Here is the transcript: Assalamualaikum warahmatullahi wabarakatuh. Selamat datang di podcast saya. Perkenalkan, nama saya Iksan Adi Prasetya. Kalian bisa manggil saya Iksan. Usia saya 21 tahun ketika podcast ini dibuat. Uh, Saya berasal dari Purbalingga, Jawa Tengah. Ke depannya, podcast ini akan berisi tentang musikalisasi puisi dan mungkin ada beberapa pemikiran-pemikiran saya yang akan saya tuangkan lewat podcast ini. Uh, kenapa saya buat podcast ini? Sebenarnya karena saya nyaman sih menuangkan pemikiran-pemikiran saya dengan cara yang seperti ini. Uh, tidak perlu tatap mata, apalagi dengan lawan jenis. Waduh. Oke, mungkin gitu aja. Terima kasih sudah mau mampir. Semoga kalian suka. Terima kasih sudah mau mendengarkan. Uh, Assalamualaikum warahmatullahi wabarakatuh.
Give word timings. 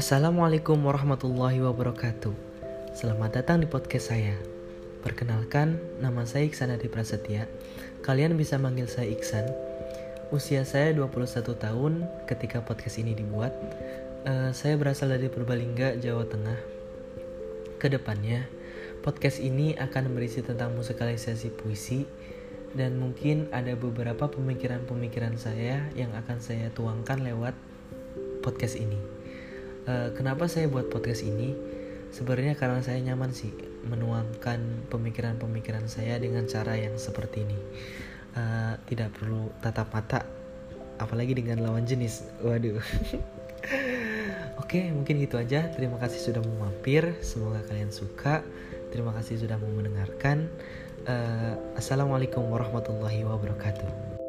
Assalamualaikum 0.00 0.80
warahmatullahi 0.80 1.60
wabarakatuh. 1.60 2.32
Selamat 2.96 3.36
datang 3.36 3.60
di 3.60 3.68
podcast 3.68 4.08
saya. 4.08 4.32
Perkenalkan, 5.04 5.76
nama 6.00 6.24
saya 6.24 6.48
Iksan 6.48 6.72
Adi 6.72 6.88
Prasetya. 6.88 7.44
Kalian 8.00 8.32
bisa 8.32 8.56
manggil 8.56 8.88
saya 8.88 9.12
Iksan. 9.12 9.44
Usia 10.32 10.64
saya 10.64 10.96
21 10.96 11.52
tahun 11.52 12.08
ketika 12.24 12.64
podcast 12.64 12.96
ini 12.96 13.12
dibuat. 13.12 13.52
Uh, 14.24 14.48
Saya 14.56 14.80
berasal 14.80 15.12
dari 15.12 15.28
Purbalingga, 15.28 16.00
Jawa 16.00 16.24
Tengah. 16.24 16.56
Ke 17.76 17.92
depannya, 17.92 18.48
podcast 19.04 19.36
ini 19.36 19.76
akan 19.76 20.16
berisi 20.16 20.40
tentang 20.40 20.80
musikalisasi 20.80 21.52
puisi 21.60 22.08
dan 22.72 22.96
mungkin 22.96 23.52
ada 23.52 23.76
beberapa 23.76 24.32
pemikiran-pemikiran 24.32 25.36
saya 25.36 25.92
yang 25.92 26.16
akan 26.16 26.40
saya 26.40 26.72
tuangkan 26.72 27.20
lewat 27.20 27.52
podcast 28.40 28.80
ini. 28.80 29.19
Uh, 29.90 30.14
kenapa 30.14 30.46
saya 30.46 30.70
buat 30.70 30.86
podcast 30.86 31.26
ini? 31.26 31.50
Sebenarnya 32.14 32.54
karena 32.54 32.78
saya 32.78 33.02
nyaman 33.02 33.34
sih 33.34 33.50
menuangkan 33.90 34.86
pemikiran-pemikiran 34.86 35.90
saya 35.90 36.14
dengan 36.22 36.46
cara 36.46 36.78
yang 36.78 36.94
seperti 36.94 37.42
ini. 37.42 37.58
Uh, 38.38 38.78
tidak 38.86 39.10
perlu 39.18 39.50
tatap 39.58 39.90
mata, 39.90 40.22
apalagi 41.02 41.34
dengan 41.34 41.66
lawan 41.66 41.90
jenis. 41.90 42.22
Waduh. 42.38 42.78
Oke, 44.62 44.94
mungkin 44.94 45.18
gitu 45.18 45.42
aja. 45.42 45.66
Terima 45.74 45.98
kasih 45.98 46.30
sudah 46.30 46.40
mau 46.46 46.70
mampir. 46.70 47.18
Semoga 47.26 47.66
kalian 47.66 47.90
suka. 47.90 48.46
Terima 48.94 49.10
kasih 49.10 49.42
sudah 49.42 49.58
mau 49.58 49.74
mendengarkan. 49.74 50.46
Uh, 51.02 51.58
Assalamualaikum 51.74 52.46
warahmatullahi 52.46 53.26
wabarakatuh. 53.26 54.19